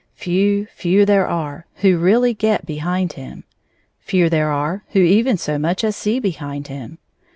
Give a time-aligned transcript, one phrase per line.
[0.15, 3.43] Few, few, there are who really get behind him;
[3.99, 6.97] few there are who even so much as see behind him.